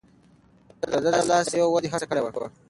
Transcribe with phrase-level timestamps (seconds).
[0.91, 2.29] ده د لاس صنايعو ودې هڅه کړې وه.